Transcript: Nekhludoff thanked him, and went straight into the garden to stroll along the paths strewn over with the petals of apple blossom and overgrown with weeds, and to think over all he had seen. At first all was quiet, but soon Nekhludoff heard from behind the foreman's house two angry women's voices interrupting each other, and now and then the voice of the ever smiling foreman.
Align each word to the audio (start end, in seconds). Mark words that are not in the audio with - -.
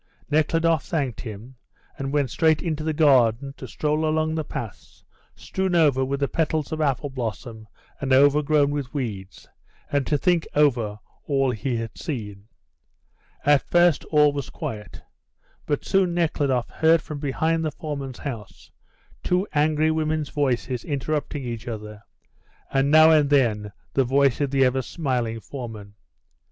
Nekhludoff 0.31 0.83
thanked 0.85 1.21
him, 1.21 1.57
and 1.95 2.11
went 2.11 2.31
straight 2.31 2.59
into 2.63 2.83
the 2.83 2.91
garden 2.91 3.53
to 3.57 3.67
stroll 3.67 4.03
along 4.03 4.33
the 4.33 4.43
paths 4.43 5.05
strewn 5.35 5.75
over 5.75 6.03
with 6.03 6.21
the 6.21 6.27
petals 6.27 6.71
of 6.71 6.81
apple 6.81 7.11
blossom 7.11 7.67
and 7.99 8.11
overgrown 8.11 8.71
with 8.71 8.91
weeds, 8.95 9.47
and 9.91 10.07
to 10.07 10.17
think 10.17 10.47
over 10.55 10.97
all 11.27 11.51
he 11.51 11.75
had 11.75 11.95
seen. 11.95 12.47
At 13.45 13.61
first 13.69 14.03
all 14.05 14.31
was 14.33 14.49
quiet, 14.49 15.03
but 15.67 15.85
soon 15.85 16.15
Nekhludoff 16.15 16.67
heard 16.69 17.03
from 17.03 17.19
behind 17.19 17.63
the 17.63 17.69
foreman's 17.69 18.17
house 18.17 18.71
two 19.21 19.47
angry 19.53 19.91
women's 19.91 20.29
voices 20.29 20.83
interrupting 20.83 21.43
each 21.43 21.67
other, 21.67 22.01
and 22.73 22.89
now 22.89 23.11
and 23.11 23.29
then 23.29 23.71
the 23.93 24.03
voice 24.03 24.41
of 24.41 24.49
the 24.49 24.65
ever 24.65 24.81
smiling 24.81 25.39
foreman. 25.41 25.93